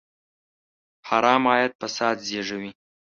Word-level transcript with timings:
حرام 1.07 1.43
عاید 1.51 1.73
فساد 1.81 2.17
زېږوي. 2.27 2.71